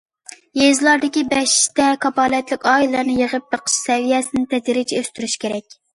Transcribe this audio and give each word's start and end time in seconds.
يېزىلاردىكى 0.59 1.23
بەشتە 1.33 1.89
كاپالەتلىك 2.05 2.65
ئائىلىلەرنى 2.71 3.19
يىغىپ 3.21 3.47
بېقىش 3.53 3.77
سەۋىيەسىنى 3.85 4.49
تەدرىجىي 4.55 5.03
ئۆستۈرۈش 5.03 5.37
كېرەك. 5.45 5.79